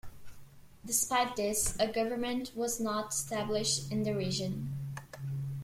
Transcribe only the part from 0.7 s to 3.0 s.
Despite this, a government was